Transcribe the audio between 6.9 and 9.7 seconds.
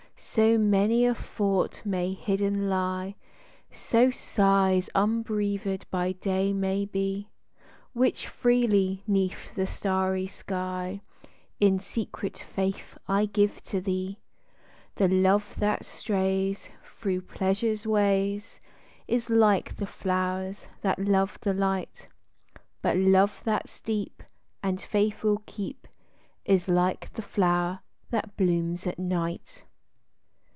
he, Which, freely, 'neath the